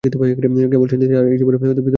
[0.03, 1.89] কেবল সেনদিদি আর এ জীবনে সধবা হইতে পরিবে না।